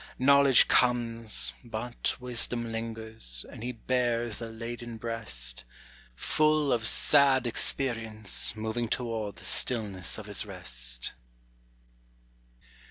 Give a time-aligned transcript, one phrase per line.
[0.17, 5.63] Knowledge comes, but wisdom lingers, and he bears a laden breast,
[6.15, 11.11] Full of sad experience moving toward the stillness of his rest.